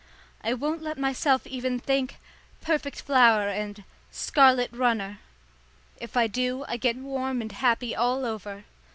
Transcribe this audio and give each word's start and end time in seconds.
I 0.43 0.55
won't 0.55 0.81
let 0.81 0.97
myself 0.97 1.45
even 1.45 1.77
think 1.77 2.17
"perfect 2.59 3.01
flower" 3.03 3.47
and 3.49 3.83
"scarlet 4.09 4.71
runner." 4.73 5.19
If 5.99 6.17
I 6.17 6.25
do, 6.25 6.65
I 6.67 6.77
get 6.77 6.97
warm 6.97 7.39
and 7.39 7.51
happy 7.51 7.95
all 7.95 8.25
over. 8.25 8.63